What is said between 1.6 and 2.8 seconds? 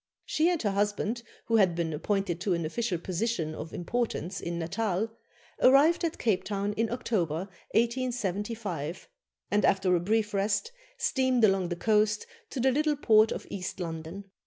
been appointed to an